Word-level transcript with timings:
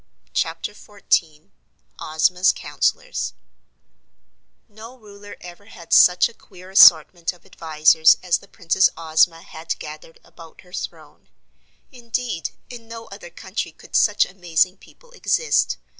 Chapter 0.33 0.73
Fourteen 0.73 1.51
Ozma's 1.99 2.51
Counsellors 2.51 3.33
No 4.67 4.97
Ruler 4.97 5.37
ever 5.41 5.65
had 5.65 5.93
such 5.93 6.27
a 6.27 6.33
queer 6.33 6.71
assortment 6.71 7.33
of 7.33 7.45
advisers 7.45 8.17
as 8.23 8.39
the 8.39 8.47
Princess 8.47 8.89
Ozma 8.97 9.43
had 9.43 9.77
gathered 9.77 10.19
about 10.23 10.61
her 10.61 10.73
throne. 10.73 11.29
Indeed, 11.91 12.49
in 12.67 12.87
no 12.87 13.05
other 13.11 13.29
country 13.29 13.71
could 13.71 13.95
such 13.95 14.25
amazing 14.25 14.77
people 14.77 15.11
exist. 15.11 15.77